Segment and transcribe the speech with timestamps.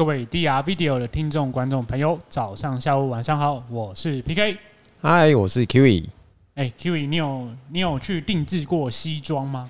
[0.00, 4.56] 各位 DR Video 的听众、观众朋友，早上、下午、晚上好，我是 PK。
[5.02, 6.06] 嗨，我是 Kiwi。
[6.54, 9.68] 哎，Kiwi，你有你有去定制过西装吗？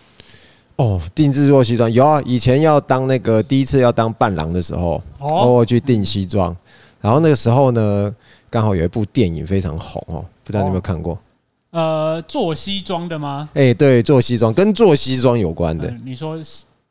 [0.76, 6.56] 哦，定制过西装有啊，以前要当那个第一次要当伴郎的时候，哦，我去订西装，
[7.00, 8.14] 然后那个时候呢，
[8.48, 11.18] 刚好有一部电影非常红哦，不知道你有没有看过？
[11.70, 13.48] 呃，做西装的吗？
[13.54, 15.88] 哎，对，做西装跟做西装有关的。
[15.88, 16.38] 呃、你说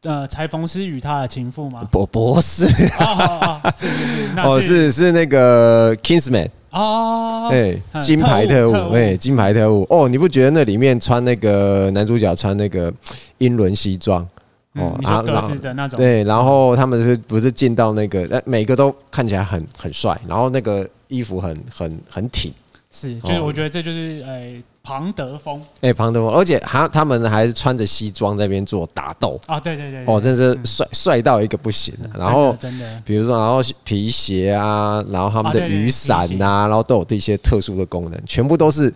[0.04, 1.86] 呃，裁缝师与他的情妇吗？
[1.92, 2.66] 不，不是。
[3.00, 9.86] 哦，是是是，哦，是是那个 Kingsman 哦，哎，金牌特务，哎，金牌特务。
[9.90, 12.94] 哦，你不觉得那里面穿那个男主角穿那个
[13.40, 14.26] 英伦西装？
[14.76, 16.00] 哦，啊，格子的那种。
[16.00, 18.26] 对，然后他们是不是进到那个？
[18.34, 22.54] 哎，每个都看起来很很帅，然后那个衣服很很很挺。
[23.00, 24.62] 是，就是我觉得这就是呃。
[24.82, 32.10] 庞德风，哎，庞德风，而且他他们还是穿着西装在那边做打斗啊，对对对，哦，真是帅帅到一个不行了。
[32.18, 38.92] 然后真的，比如说，然后皮鞋啊，然后他们的雨伞呐，然后都有这些特殊的功能，全部都是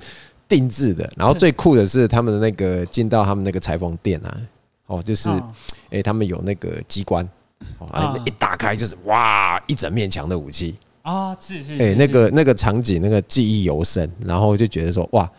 [0.48, 1.08] 定制的。
[1.16, 4.38] 然后最酷的是他们的那个进到他们那个裁缝店啊，
[4.88, 5.30] 哦，就是
[5.92, 7.28] 哎，他们有那个机关，
[7.78, 15.30] 哦，一打开就是哇，一整面墙的武器啊，是是，哎，那个那个场景那个记忆犹深，然后就觉得说哇。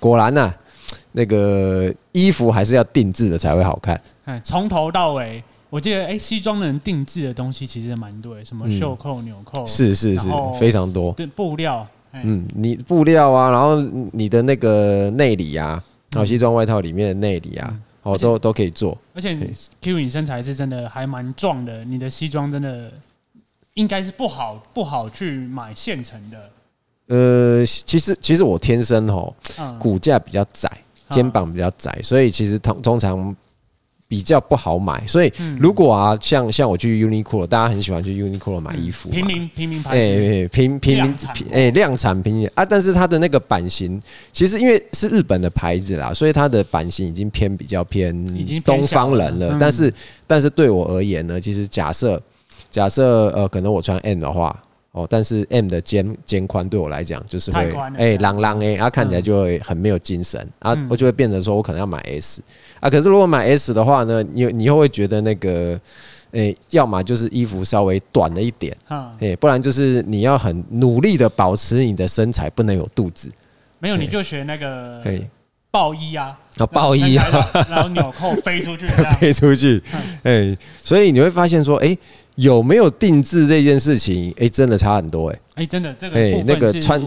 [0.00, 0.54] 果然呐、啊，
[1.12, 3.98] 那个衣服还是要定制的才会好看。
[4.26, 10.28] 哎，从头到尾，我记得哎、欸，西装的人定制的东西其实蛮多，什么袖扣、纽扣，是是是，
[10.60, 11.10] 非常多。
[11.12, 13.80] 对，布料，嗯，你布料啊，然后
[14.12, 18.98] 你的那个内里啊，然后西装外套里面的内里啊，哦，都都可以做。
[19.14, 19.34] 而且
[19.80, 22.92] Q 你身材是真的还蛮壮的，你的西装真的
[23.74, 26.50] 应该是不好不好去买现成的。
[27.08, 29.34] 呃，其实其实我天生哦，
[29.78, 30.70] 骨架比较窄，
[31.10, 33.34] 肩膀比较窄，所以其实通通常
[34.08, 35.06] 比较不好买。
[35.06, 41.16] 所以如果啊，像像我去 Uniqlo，大家很喜欢去 Uniqlo 买衣服，平民平民牌，哎，平平民，
[41.52, 42.64] 哎，量产平民啊。
[42.64, 44.00] 但是它的那个版型，
[44.32, 48.14] 其实因为是日本的牌子啦，所以它的版型已经偏比较偏
[48.64, 49.58] 东方人了。
[49.60, 49.92] 但是
[50.26, 52.22] 但是对我而言呢，其实假设
[52.74, 54.60] 假设呃，可能我穿 M 的话。
[54.96, 62.40] 哦，但是 M 的肩肩宽对我来讲就是会哎，朗朗哎，啊看起来就会很没有精神啊，我就会变成说我可能要买 S
[62.78, 65.76] 啊，可是如果买 S 的话呢，你你又会觉得那个
[66.30, 68.72] 哎，要么就是衣服稍微短了一点，
[69.18, 73.28] 哎，不然就是你要很努力的保持你的身材不能有肚子，
[73.80, 75.02] 没有你就学那个
[75.72, 78.86] 暴衣啊，啊暴衣啊，然后纽扣飞出去，
[79.18, 79.82] 飞出去，
[80.22, 81.98] 哎，所以你会发现说哎。
[82.36, 84.30] 有没有定制这件事情？
[84.32, 85.62] 哎、欸，真的差很多哎、欸！
[85.62, 87.02] 哎，真的这个哎，那个穿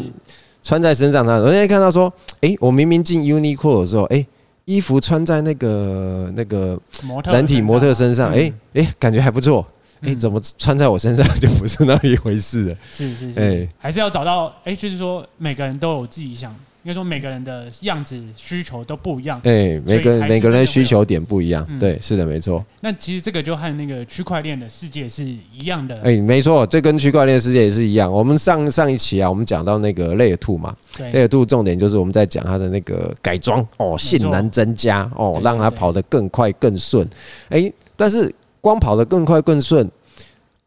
[0.63, 2.11] 穿在身上，他人家看到说，
[2.41, 4.27] 哎、欸，我明明进 Uniqlo 的时候，哎、欸，
[4.65, 6.79] 衣服穿在那个那个
[7.25, 9.65] 人体模特身上，哎哎、感觉还不错，
[10.01, 12.75] 哎、欸，怎么穿在我身上 就不是那一回事了？
[12.91, 16.55] 是是是，哎、欸，还是要找到哎、欸，就是说每个人都有自己想。
[16.87, 22.65] 应该说每个人的样子需求都不一样，对，每个每个人的需求点不一样，对，是的，没错。
[22.79, 28.09] 那其实这个就和那个区块链的世界是一样的，哎，没错，这跟区块链世界也是一样。
[28.09, 37.05] 我们上上一期啊，我们讲到那个 Layer 2嘛，Layer 2重点就是我们在讲它的那个改装哦，性能增加哦，让它跑得更快更顺。
[37.49, 39.85] 哎，但是光跑得更快更顺，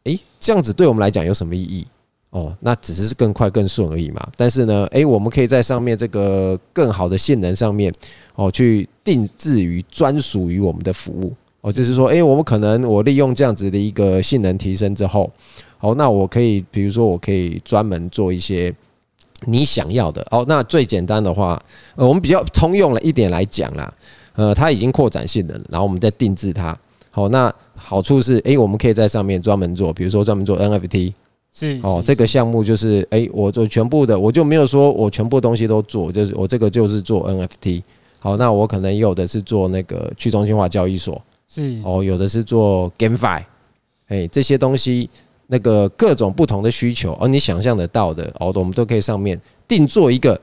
[0.03, 1.87] 哎，这样子对我们来讲有什么意义？
[2.31, 4.25] 哦，那只是更快更顺而已嘛。
[4.35, 7.93] 但是呢，诶，我们可以在上面这个更好的性能上面，
[8.35, 11.33] 哦，去定制于专属于我们的服务。
[11.59, 15.29] 哦，就是说，诶，我们可能我利用这样子的一个性能提升之后，
[15.79, 18.73] 哦，那我可以，比如说，我可以专门做一些
[19.45, 20.25] 你想要的。
[20.31, 21.61] 哦，那最简单的话，
[21.95, 23.93] 呃，我们比较通用了一点来讲啦，
[24.33, 26.75] 呃，它已经扩展性能了，然后我们再定制它。
[27.11, 31.11] 好，那好处是，诶，我们可以在上面专门做，比如说专门做 NFT。
[31.53, 37.83] 是哦，这个项目就是哎，我做全部的，我就没有说我全部东西都做，就是我这个就是做 NFT。
[38.19, 43.43] 好，那我可能有的是做那个去中心化交易所，是哦，有的是做 GameFi，
[44.07, 45.09] 哎，这些东西
[45.47, 50.39] 那个各种不同的需求，而你想象得到的，哦，我们都可以上面定做一个。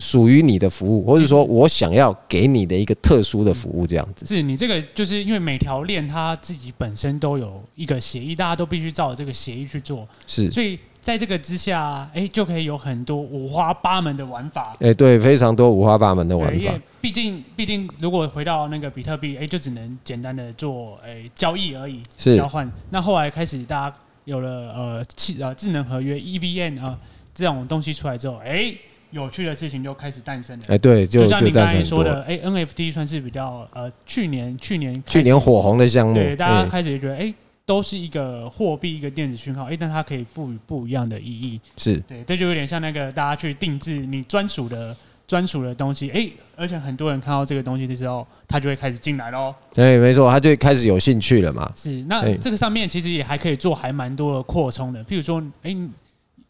[0.00, 4.24] 属于你的服务，或者说我想要给你的一个特殊的服务，这样子。
[4.26, 10.08] 是你这个，就是因为每条链它自己本身都有一个协议，大家都必须照这个协议去做。
[10.26, 14.74] 是，所以在这个之下，哎，就可以有很多五花八门的玩法。
[14.80, 16.72] 哎，对，非常多五花八门的玩法。
[17.02, 22.70] 毕竟，毕竟如果回到那个比特币，哎，就只能简单的做哎交易而已，是交换。
[22.88, 26.98] 那后来开始大家有了呃智呃智能合约 EVM 啊
[27.34, 28.74] 这种东西出来之后，哎。
[29.10, 30.64] 有趣的事情就开始诞生了。
[30.68, 36.14] 哎，对，就像你刚才说的，哎，NFT 算是比较呃，去年去年去年火红的项目。
[36.14, 37.34] 对，大家开始觉得，哎，
[37.66, 41.60] 都是一个货币，一个电子讯号，哎，但它可以赋予不一样的意义。
[41.76, 44.96] 是对，这就有点像那个大家去定制你专属的
[45.26, 49.52] 专属的东西，哎，而且很多人看到这个东西的时候，他就会开始进来喽。
[49.74, 51.72] 对，没错，他就开始有兴趣了嘛。
[51.74, 55.76] 是，那这个上面其实也还可以做还蛮多的扩充的，譬如说，哎，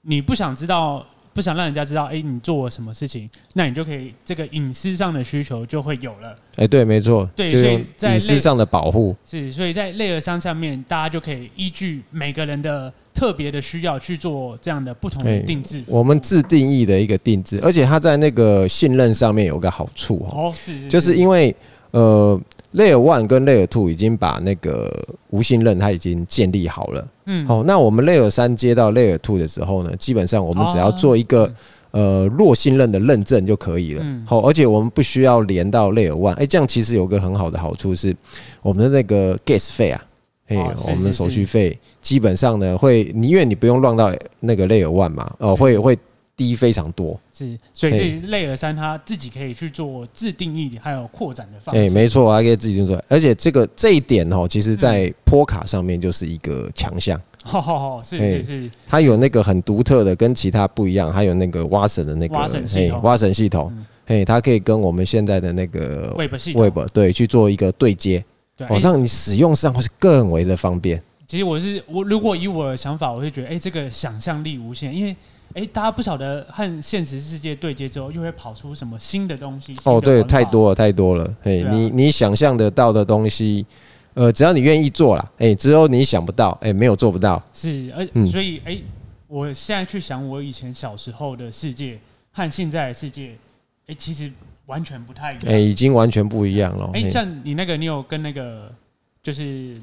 [0.02, 1.02] 你不想知道。
[1.32, 6.30] 不想让人家知道，哎、欸，你做了什么事情，那你就可以这个隐私上的需求就会有了。
[6.56, 15.84] 哎、欸，对，没错，对，所以在隐私上的保护是，所以在 Layer 3上面，大家就可以依据每个人的特别的需要去做这样的不同的定制、欸。
[15.86, 21.54] 我们自定义的一个定制，而且它在那个信任上面有个好处哦，是，是，是，就是因为
[21.92, 22.40] 呃。
[22.72, 24.88] Layer One 跟 Layer Two 已经把那个
[25.30, 27.08] 无信任它已经建立好了。
[27.26, 31.52] 嗯，好，那我们 Layer 三接到 Layer Two 的时候呢，基本上我们只要做一个
[31.90, 34.04] 呃弱信任的认证就可以了。
[34.24, 36.34] 好，而且我们不需要连到 Layer One。
[36.34, 38.14] 哎，这样其实有个很好的好处是，
[38.62, 40.04] 我们的那个 Gas 费啊，
[40.46, 40.56] 哎，
[40.86, 45.98] 我们的手续费基本上呢会，你因为你不用乱到那个 Layer One 嘛，哦，会会。
[46.40, 51.82] 低非常多，是，所以这 Layer 3它自己可以去做自定义，还有扩展的方式。
[51.82, 53.04] 哎，没错，还可以自己做出来。
[53.08, 57.20] 而且这个这一点哦，其实在波卡上面就是一个强项。
[57.44, 63.70] 好好好，是是是，它有那个很独特的，跟其他不一样，还有那个挖神的那个挖神系统，挖神系统，
[64.06, 68.24] 嘿，它可以跟我们现在的那个 Web 系统 Web 对去做一个对接，
[68.66, 71.02] 哦，让你使用上会是更为的方便。
[71.28, 75.14] 其实我是我，如果以我的想法，我会觉得，哎，这个想象力无限，因为。
[75.54, 79.76] 哎，大家不晓得和现实世界对接之后，又会跑出什么新的东西？
[79.84, 81.36] 哦，对，太多了，太多了。
[81.42, 83.66] 哎，你你想象得到的东西，
[84.14, 87.42] 呃，只要你愿意做啦，哎，只有你想不到，哎，没有做不到。
[87.52, 88.78] 是，而所以，哎，
[89.26, 91.98] 我现在去想我以前小时候的世界
[92.30, 93.34] 和现在的世界，
[93.88, 94.30] 哎，其实
[94.66, 95.42] 完全不太一样。
[95.46, 96.88] 哎，已经完全不一样了。
[96.94, 98.70] 哎，像你那个，你有跟那个
[99.20, 99.76] 就是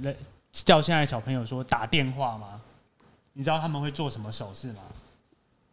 [0.54, 2.62] 叫现在小朋友说打电话吗？
[3.34, 4.80] 你知道他们会做什么手势吗？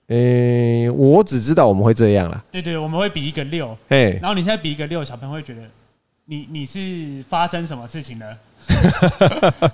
[0.08, 2.44] 诶、欸，我只知道我们会这样啦。
[2.50, 3.76] 对对，我们会比一个六。
[3.88, 5.62] 哎，然后你现在比一个六，小朋友会觉得
[6.26, 8.36] 你你是发生什么事情了？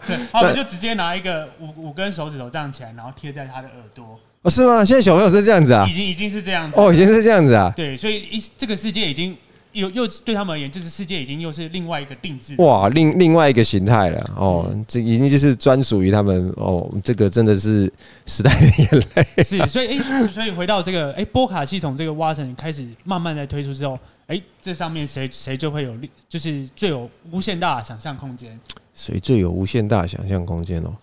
[0.06, 4.18] 对， 他们就直接拿一个五五根手指头这样起来，然后贴在他的耳朵。
[4.42, 4.84] 哦，是吗？
[4.84, 5.86] 现在小朋友是这样子啊？
[5.88, 6.80] 已经已经是这样子。
[6.80, 7.72] 哦，已经是这样子啊？
[7.76, 9.36] 对，所以一这个世界已经。
[9.72, 12.54] 又又对他们而言，这个世界已经又是另外一个定制。
[12.58, 16.90] 哇，另另外一个形态了哦，这已经就是专属于他们哦。
[17.04, 17.92] 这个真的是
[18.26, 19.44] 时代的眼泪。
[19.44, 25.94] 是，所以哎，所以回到这个哎，波卡系统这个挖神开始慢慢在推出之后，哎，这上面谁谁就会有，
[26.28, 28.58] 就是最有无限大的想象空间。
[28.94, 30.94] 谁最有无限大的想象空间哦？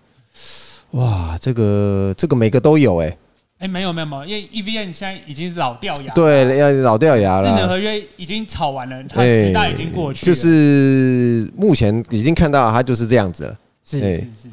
[0.92, 3.18] 哇，这个这个每个都有哎。
[3.60, 7.44] 哎、欸，没有没有没有，因为 EVN 现在已经老掉牙，对，要老掉牙了。
[7.44, 10.28] 智能合约已经炒完了，它时代已经过去了。
[10.28, 13.58] 就是目前已经看到它就是这样子了。
[13.84, 14.50] 是是是，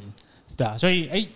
[0.57, 1.29] 对啊，所以哎、欸，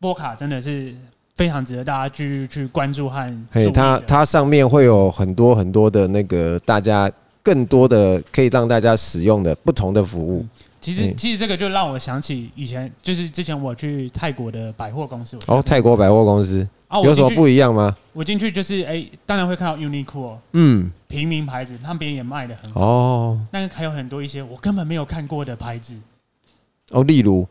[0.00, 0.92] 波卡真的是
[1.36, 3.46] 非常值得大家去去关注和。
[3.52, 7.08] 嘿，它它上面会有很多很多的那个大家
[7.44, 10.40] 更多的可以让大家使用的不同的服务。
[10.40, 10.48] 嗯
[10.84, 15.38] 其实，其实这个就让我想起以前，就是之前我去泰国的百货公司。
[15.46, 17.94] 哦，泰国百货公司啊，有什么不一样吗？
[18.12, 22.82] 我进去就是，哎，当然会看到 Uniqlo，嗯，平民牌子，他们别人也卖的很好。
[22.82, 25.96] 哦，但是还有很多一些我根本没有看过的牌子。
[26.90, 27.48] 哦，例如。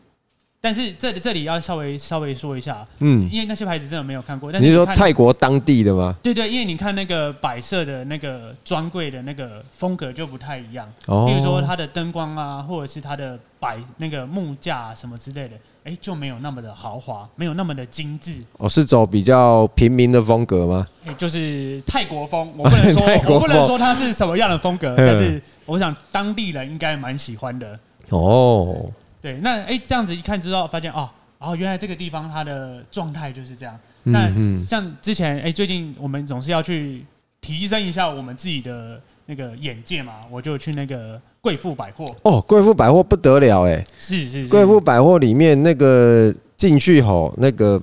[0.64, 4.50] 但是这里这里要稍微稍微说一下，嗯，因为那些牌子真的没有看过。
[4.50, 6.16] 但是你是说泰国当地的吗？
[6.22, 10.90] 对对，因为你看那个摆设的那个专柜的那个风格就不太一样。
[11.04, 11.26] 哦。
[11.28, 15.54] 比如说它的灯光啊，或者是它的摆那个木架什么之类的，
[15.84, 18.42] 哎，就没有那么的豪华，没有那么的精致。
[18.56, 20.88] 哦，是走比较平民的风格吗？
[21.04, 22.50] 哎，就是泰国风。
[22.56, 27.78] 我不能说， 我不能说它是什么样的风格，但是我想当地人应该蛮喜欢的。
[28.08, 28.90] 哦。
[29.24, 33.74] 对，那哎，这样子一看之后，发现哦，哦，原来这个地方它的状态就是这样。
[34.02, 37.02] 那像之前哎，最近我们总是要去
[37.40, 42.04] 提升一下我们自己的那个眼界嘛，我就去那个贵妇百货。
[42.20, 47.80] 哦，贵妇百货不得了哎，是是是，贵妇百货里面那个进去吼，那个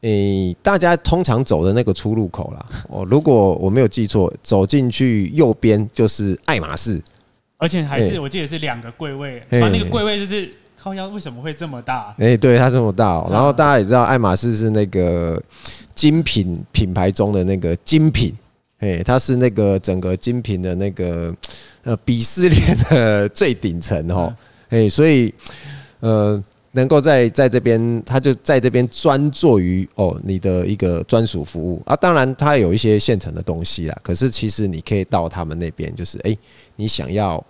[0.00, 2.66] 诶，大家通常走的那个出入口啦。
[2.90, 7.00] 哦，如果我没有记错，走进去右边就是爱马仕，
[7.58, 10.52] 而且还是我记得是两个柜位，把那个柜位就是。
[10.84, 12.14] 靠腰为什么会这么大？
[12.18, 13.26] 哎，对，它这么大哦。
[13.32, 15.42] 然后大家也知道，爱马仕是那个
[15.94, 18.34] 精品品牌中的那个精品，
[18.80, 21.34] 哎，它是那个整个精品的那个
[21.84, 24.30] 呃鄙视链的最顶层哦。
[24.68, 25.32] 哎，所以
[26.00, 31.96] 呃，能够在在这边，它就在这边专做于哦你的一个专属服务啊。
[31.96, 33.98] 当然，它有一些现成的东西啦。
[34.02, 36.36] 可是其实你可以到他们那边，就是哎，
[36.76, 37.42] 你想要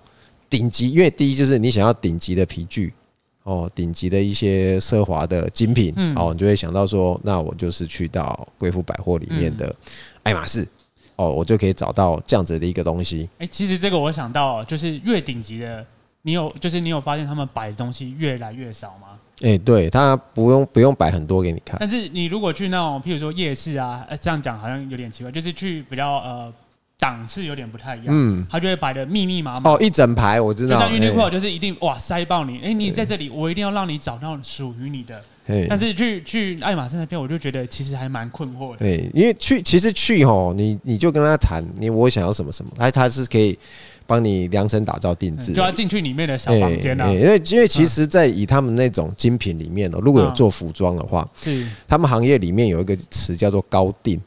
[0.49, 2.95] 顶级，因为第一就是你想要顶级的皮具。
[3.45, 9.75] 哦，顶级的一些奢华的精品，嗯、哦，你就会想到说，那我就是去到贵妇百货里面的
[10.23, 10.69] 爱马仕，嗯、
[11.17, 13.29] 哦，我就可以找到这样子的一个东西。
[13.39, 15.85] 哎、欸，其实这个我想到，就是越顶级的，
[16.23, 19.09] 你有就是你有发现他们摆的东西越来越少吗？
[19.43, 21.77] 哎、欸，对，他不用不用摆很多给你看。
[21.79, 26.53] 但是你如果去那种，譬如说夜市啊，这样讲好像有点奇怪，就是去比较呃。
[27.05, 29.73] 档次有点不太一样，嗯，他就会摆的密密麻麻。
[29.73, 35.21] 哦，一整排我知道，就像 Uniqlo 就是一定哇塞爆你，哎，你在这里，我一定要让你找到属于你的。
[35.69, 38.79] 但是去去爱马仕那边，我就觉得其实还蛮困惑的。
[38.79, 43.59] 对，因为去其实去吼，你你就跟他谈，你我想要什么什么，他他是可以
[44.07, 47.13] 帮你量身打造定制，就要进去里面的小房间啊。
[47.13, 51.69] 因为因为其实，在以他们那种精品里面哦，如果有做服装的话，是。
[51.87, 54.19] 他们行业里面有一个词叫做高定。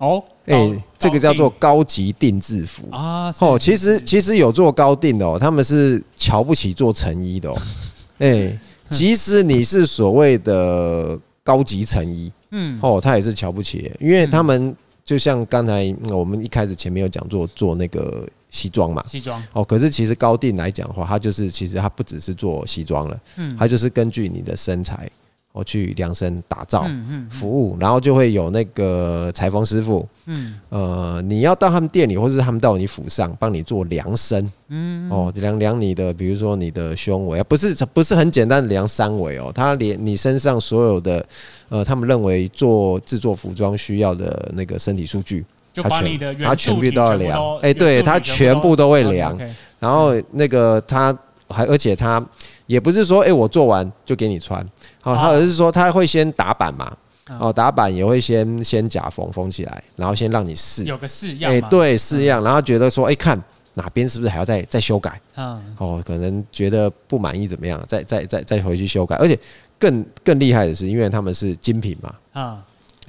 [0.00, 3.32] 哦，哎、欸，这个叫做高级定制服啊！
[3.38, 7.56] 哦，其实其实有做高定的哦，他们是瞧不起做成衣的哦。
[8.18, 8.60] 哎、欸，
[8.90, 14.74] 即使你是所谓的高级成衣，嗯，哦，他也是瞧不起，因为他们
[15.04, 25.08] 就像刚才我们一开始前面有讲做做那个西装嘛，西装哦，可是其实高定来讲的话，它就是其实它不只是做西装了，嗯，它就是根据你的身材。
[25.54, 26.84] 我去量身打造
[27.30, 41.24] 服务，然后就会有那个裁缝师傅，嗯，呃，你要到他们店里，或者是他们到你府上帮你做量身，嗯，哦，量量你的，比如说你的胸围，不是不是很简单的量三围哦，他连你身上所有的，
[41.68, 45.46] 呃，他们认为做制作服装需要的那个身体数据，
[45.76, 49.38] 他全他全部都要量，哎，对他全部都会量，
[49.78, 52.20] 然后那个他还而且他
[52.66, 54.60] 也不是说，哎，我做完就给你穿。
[55.02, 56.96] 哦，他而是说他会先打板嘛，
[57.38, 63.40] 哦，打板也会先先假缝缝起来，然后先让你试，有个试样，哎，对，试样，然后觉得说，哎，看
[63.74, 69.38] 哪边是不是还要再再修改，嗯，哦，可能觉得不满意怎么样，再再再再回去修改，而且
[69.78, 72.62] 更更厉害的是，因为他们是精品嘛，啊，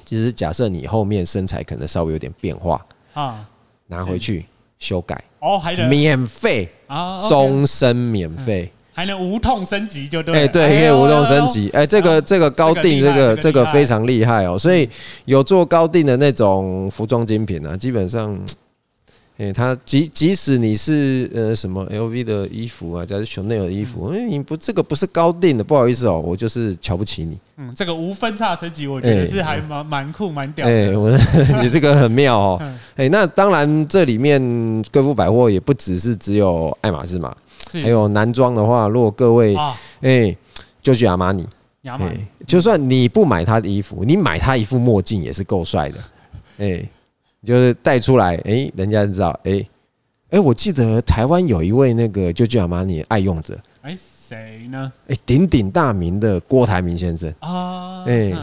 [0.03, 3.45] 其实假设你后面身材可能稍微有点变化，啊，
[3.87, 4.45] 拿回去
[4.79, 5.87] 修改，哦，还得。
[5.87, 8.69] 免费啊，终身免费。
[8.95, 14.89] 还能无痛升级就对，哎，对，可以无痛升级，哎，这个这个高定，这个这个非常厉害哦，所以
[15.25, 18.39] 有做高定的那种服装精品啊，基本上，
[19.37, 27.37] 哎，他即即使你是呃什么 LV 的衣服啊，假如 Chanel 的衣服，哎，你不这个不是高定的，不好意思哦，我就是瞧不起你。
[27.57, 30.71] 嗯，这个无分叉升级，我觉得是还蛮蛮酷蛮屌的。
[30.73, 31.11] 哎，我
[31.61, 32.61] 你这个很妙哦，
[32.95, 34.41] 哎，那当然这里面
[34.89, 37.35] 贵妇百货也不只是只有爱马仕嘛。
[37.83, 39.55] 还有男装的话，如果各位
[40.01, 40.35] 哎，
[40.81, 41.47] 就去阿玛尼，
[41.83, 42.15] 哎，
[42.45, 45.99] 就算你不买他的衣服，你买他一副墨镜也是够帅的，
[46.59, 46.83] 哎，
[47.43, 49.65] 就是带出来，哎，人家知道，哎，
[50.29, 54.91] 哎，我记得台湾有一位那个就去阿玛尼爱用者，哎，谁呢？
[55.07, 57.33] 哎，鼎鼎大名的郭台铭先生。
[57.39, 58.33] 啊，哎，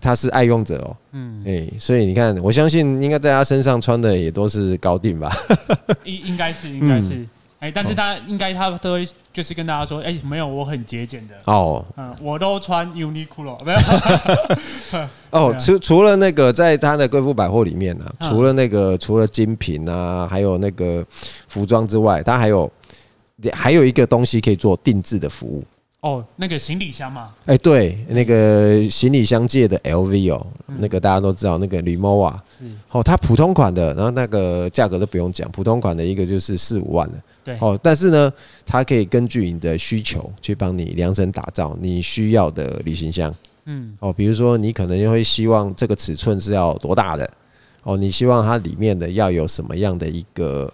[0.00, 5.32] 他是爱用者哦，嗯，哎，所以你看，我相信应该在他身上穿的也都是高定吧，
[6.04, 7.24] 应应该是，应该是。
[7.64, 11.34] 哎，但是他应该他都会就是跟大家说，哎，没有，我很节俭的。
[11.50, 13.78] 哦，嗯，我都穿 Uniqlo，没有。
[15.30, 21.02] 哦， 除除了那个在他的贵妇百货里面呢，除了那个除了精品啊，还有那个
[21.48, 22.70] 服装之外，他还有
[23.50, 25.64] 还有一个东西可以做定制的服务。
[26.00, 30.46] 哦，那个行李箱嘛，哎，对，那个行李箱界的 LV 哦，
[30.78, 32.36] 那个大家都知道，那个 Rimowa，
[32.90, 37.18] 哦，它普通款的，然后那个价格都不用讲，普通款的一个就是四五万的。
[37.44, 38.32] 对，哦，但是呢，
[38.64, 43.32] 它可以根据你的需求去帮你量身打造你需要的旅行箱。
[43.66, 47.30] 嗯，哦，比如说你可能会希望这个尺寸是要多大的？
[47.82, 50.72] 哦，你希望它里面的要有什么样的一个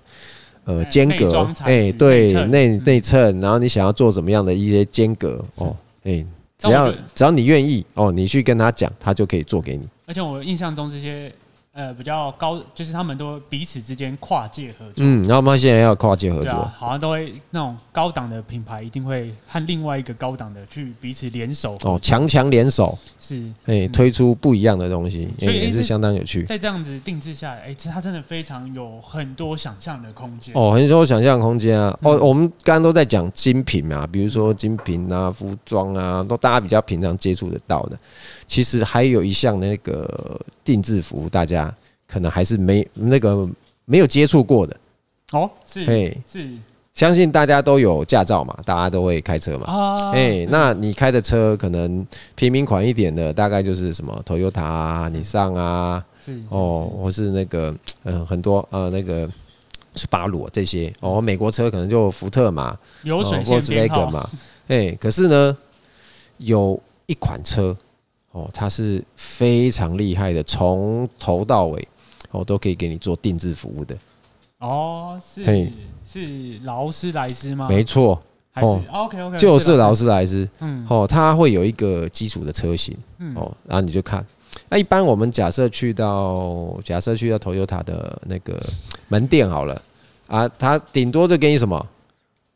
[0.65, 1.45] 呃间隔？
[1.65, 5.45] 哎，对，内内衬，然后你想要做什么样的一些间隔？
[5.57, 6.25] 哦，哎，
[6.57, 9.89] 只要只要你愿意，哦，你去跟他讲，他就可以做给你。
[10.07, 11.33] 而且我印象中这些。
[11.73, 14.97] 呃，比较高，就是他们都彼此之间跨界合作。
[14.97, 21.79] 嗯，然后我们现在要跨界合作，好像都会那种高档的品牌一定会和另外一个高档的去彼此联手。
[21.83, 26.43] 哦，强强联手是，哎，推出不一样的东西，所以也是相当有趣。
[26.43, 30.53] 在这样子定制下来，哎，其实它真的非常有很多想象的空间。
[30.57, 31.97] 哦，很多想象空间啊。
[32.03, 37.97] 哦，我们刚刚都在讲精品嘛，比如说精品啊、服装啊，都大家比较平常接触得到的。
[38.49, 41.60] 其实还有一项那个定制服务，大家
[42.07, 43.49] 可能还是没那个
[43.85, 44.77] 没有接触过的
[45.33, 45.51] 哦。
[45.67, 46.49] 是，哎，是，
[46.95, 49.65] 相信大家都有驾照嘛，大家都会开车嘛。
[49.67, 57.75] 啊，哎，那你开的车可能平民款一点的，大概就是什么 Toyota 啊、尼桑啊，是哦，或是那个
[58.05, 59.29] 嗯很多呃那个
[59.97, 64.29] 斯巴鲁这些哦，美国车可能就福特嘛，流水线编号嘛。
[64.69, 65.57] 哎，可是呢。
[66.43, 67.77] 有一款车
[68.33, 71.89] 哦，它是非常厉害的，从头到尾
[72.31, 73.97] 哦都可以给你做定制服务的。
[74.59, 75.73] 哦，是嘿
[76.07, 77.67] 是劳斯莱斯吗？
[77.69, 78.21] 没错，
[78.55, 80.49] 哦，OK OK，就是劳斯莱斯。
[80.61, 84.25] 嗯，哦，它会有一个基础的车型，嗯，哦，然后你就看。
[84.69, 88.61] 那一般我们假设去到假设去到 Toyota 的那个
[89.09, 89.81] 门店好了
[90.27, 91.85] 啊，它顶多就给你什么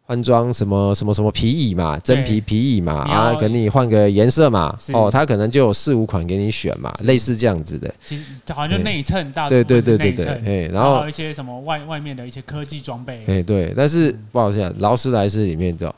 [0.07, 7.93] 换装什么什么什么皮椅嘛，真皮皮椅嘛啊，给你换个颜色嘛哦，它可能就有四五款给你选嘛，类似这样子的。
[8.07, 15.95] 其实好像就内衬大对对对对对，哎，然后一些什么外外面的一些科技装备，哎对，但是不好意思，劳斯莱斯里面知道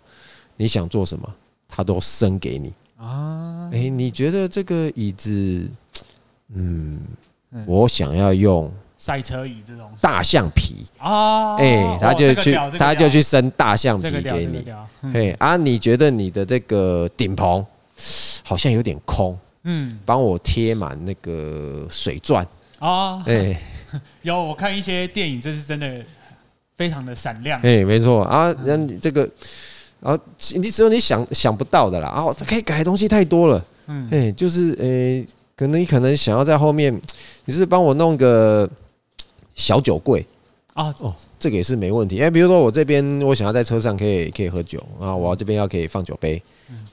[0.57, 1.29] 你想做什么，
[1.69, 3.69] 它都生给你啊。
[3.73, 5.69] 哎，你觉得这个椅子？
[6.55, 7.01] 嗯，
[7.67, 8.73] 我想要用
[9.07, 9.89] 赛车椅这种。
[10.01, 10.85] 大象皮。
[10.99, 14.65] 啊，哎，他就去，他就去生大象皮给你，
[15.15, 17.65] 哎啊，你觉得你的这个顶棚
[18.43, 22.45] 好像有点空，嗯，帮我贴满那个水钻。
[22.81, 23.57] 啊，哎，
[24.23, 26.05] 有我看一些电影，这是真的
[26.77, 28.25] 非常的闪亮，哎，没错。
[28.25, 29.23] 啊，那你这个，
[30.01, 30.19] 啊，
[30.57, 35.25] 你只有你想想不到的啦，啊，可以改的东西太多了，嗯，哎，就是哎。
[35.59, 36.95] 可能你可能想要在后面，
[37.47, 38.69] 你是不是帮我弄个
[39.57, 40.25] 小酒柜。
[40.75, 40.95] 啊？
[41.01, 42.21] 哦，这个也是没问题。
[42.21, 46.41] 哎，比如说我这边我想要在车上可以可以喝酒啊，我要这边要可以放酒杯，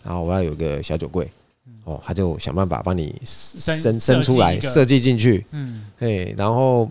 [0.03, 1.29] 然后我要有个小酒柜，
[1.83, 6.89] 哦，他就想办法帮你伸伸出来设计进去，嗯，哎，然后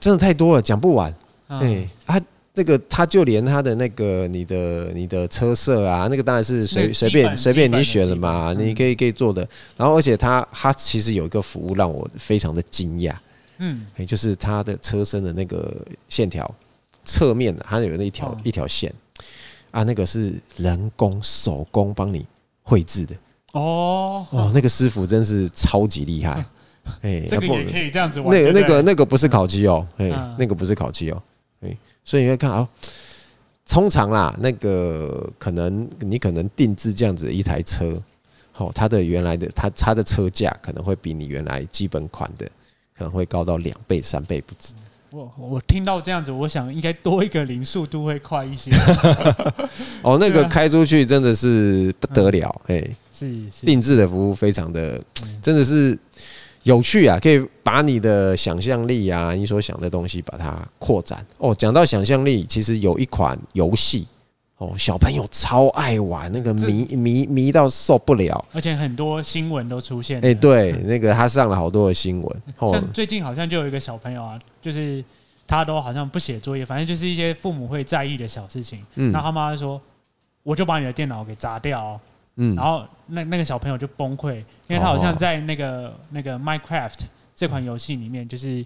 [0.00, 1.14] 真的太多了，讲不完，
[1.46, 2.20] 哎，他。
[2.54, 9.40] 那个，他就连他的那个你的你的车色啊，那个当然是随随便随便你选的嘛，你可以可以做的。
[9.74, 13.14] 然后，而且他他其实有一个服务让我非常的惊讶，
[13.58, 16.52] 嗯，也就是它的车身的那个线条
[17.04, 18.92] 侧面的，它有那一条一条线
[19.70, 22.26] 啊，那个是人工手工帮你
[22.62, 23.14] 绘制的
[23.52, 26.44] 哦哦，那个师傅真是超级厉害，
[27.02, 28.30] 哎，这个也可以这样子玩。
[28.30, 31.22] 那个那个那个不是烤漆哦，哎，那个不是烤漆哦，
[31.60, 31.76] 哎。
[32.04, 32.68] 所以你会看啊，
[33.64, 37.96] 通常啦，那个可能你可能定制这样子一台车，
[38.50, 42.50] 好，它的原来的它它的车价可能会比你原来基本款的
[43.02, 44.72] 可能会高到两倍三倍不止。
[45.10, 48.70] 我我听到这样子，我想应该多一个零速度会快一些。
[50.02, 55.02] 哦，那个开出去真的是不得了，哎，是定制的服务非常的，
[55.42, 55.98] 真的是。
[56.64, 61.52] 有趣啊，可以把你的想象力啊，你所想的东西把它扩展哦。
[61.52, 64.06] 讲到想象力，其实有一款游戏
[64.62, 70.24] 哦，小朋友超爱玩，那个迷迷迷到受不了，而且很多新闻都出现。
[70.24, 72.42] 哎，对，那个他上了好多的新闻。
[72.70, 75.04] 像最近好像就有一个小朋友啊，就是
[75.48, 78.84] 他都好像不写作业，反正就是一些父母会在意的小事情。
[78.94, 79.80] 嗯，那他妈说
[80.44, 82.00] ：“我就把你的电脑给砸掉哦。”
[82.36, 84.36] 嗯，然后那那个小朋友就崩溃，
[84.68, 87.00] 因为他好像在那个那个 Minecraft
[87.34, 88.64] 这款游戏里面，就是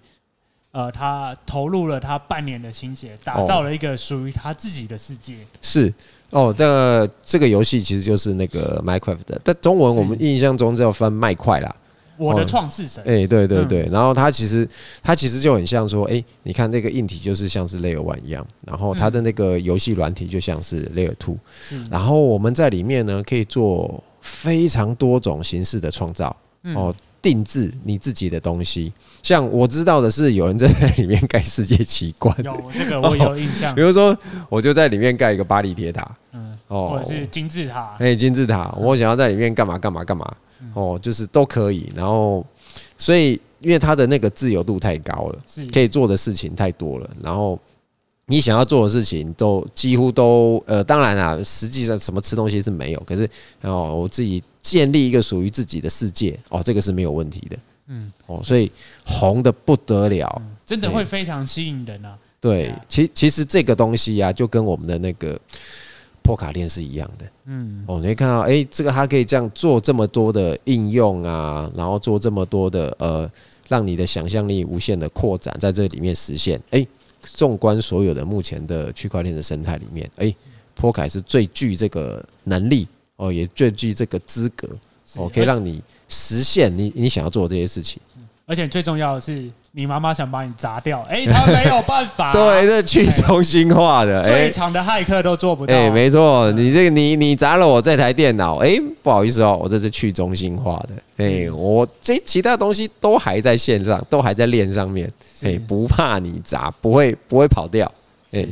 [0.76, 5.36] 呃，他投入了他半年的心血，打造了一个属于他自己的世界。
[5.62, 5.90] 是
[6.28, 11.74] 哦，这个这个游戏其实就是那个 Minecraft 的，但中文我们印象中叫翻麦块啦。
[12.18, 14.68] 我的创世神，哎，对对对，然后它其实
[15.02, 21.38] 它其实就很像说，哎，你看那个硬体就是像是 Layer One 一样，然后它的那个游戏软体就像是 Layer Two，
[21.90, 26.36] 然后我们在里面呢可以做非常多种形式的创造，
[26.74, 26.94] 哦，
[27.26, 28.92] 定制你自己的东西。
[29.20, 33.74] 像我知道的是，有人在里面盖世界奇观，有这个我有印象。
[33.74, 34.16] 比如说，
[34.48, 40.36] 我就在里面盖一个巴黎铁塔，嗯，哦，或者是金字塔，哎，金字塔，我想要在里面干嘛干嘛干嘛。
[40.72, 42.44] 哦，就是都可以，然后，
[42.96, 45.38] 所以因为它的那个自由度太高了，
[45.72, 47.58] 可以做的事情太多了，然后
[48.26, 53.28] 你想要做的事情都几乎都呃，当然啦，实际上什么吃东西是没有，可是
[53.60, 58.70] 然后我自己建立一个属于自己的世界，哦，这个是没有问题的，嗯，哦，所以
[59.04, 62.18] 红的不得了，真的会非常吸引人啊。
[62.40, 65.38] 对，其其实这个东西呀，就跟我们的那个。
[66.22, 73.30] 破卡链是一样的，嗯，哦，你会看到，哎，这个它可以这样做这么多的应用啊，然后做这么多的呃，
[73.68, 76.60] 让你的想象力无限的扩展，在这里面实现。
[76.70, 76.84] 哎，
[77.20, 80.34] 纵观所有的目前的区块链的生态里面，哎，
[80.74, 84.68] 波凯是最具这个能力哦，也最具这个资格
[85.16, 88.00] 哦，可以让你实现你你想要做的这些事情。
[88.48, 92.30] 而且最重要的是，你妈妈想把你砸掉，哎，她没有办法。
[92.32, 95.74] 对，这去中心化的，最强的骇客都做不到。
[95.74, 105.10] 哎，没错，你这个你你砸了我这台电脑，哎，不好意思哦，我这是去中心化的，哎，我这其他东西都还在线上，都还在链上面，
[105.42, 107.90] 哎，不怕你砸，不会不会跑掉。
[108.30, 108.46] 哎，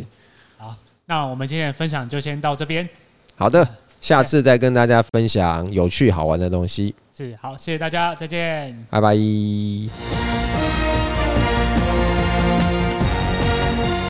[0.59, 0.75] 好，
[1.07, 2.89] 那我们今天的分享就先到这边。
[3.37, 3.65] 好的。
[4.05, 6.95] 下次再跟大家分享有趣好玩的东西。
[7.17, 10.34] 是，好，谢谢大家，再见，拜拜。